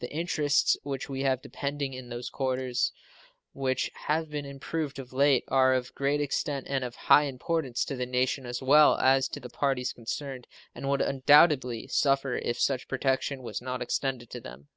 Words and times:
The 0.00 0.10
interests 0.12 0.76
which 0.82 1.08
we 1.08 1.22
have 1.22 1.40
depending 1.40 1.94
in 1.94 2.10
those 2.10 2.28
quarters, 2.28 2.92
which 3.54 3.90
have 4.04 4.28
been 4.28 4.44
much 4.44 4.50
improved 4.52 4.98
of 4.98 5.14
late, 5.14 5.44
are 5.48 5.72
of 5.72 5.94
great 5.94 6.20
extent 6.20 6.66
and 6.68 6.84
of 6.84 6.94
high 6.94 7.22
importance 7.22 7.82
to 7.86 7.96
the 7.96 8.04
nation 8.04 8.44
as 8.44 8.60
well 8.60 8.98
as 8.98 9.28
to 9.28 9.40
the 9.40 9.48
parties 9.48 9.94
concerned, 9.94 10.46
and 10.74 10.90
would 10.90 11.00
undoubtedly 11.00 11.86
suffer 11.86 12.36
if 12.36 12.60
such 12.60 12.86
protection 12.86 13.42
was 13.42 13.62
not 13.62 13.80
extended 13.80 14.28
to 14.28 14.42
them. 14.42 14.68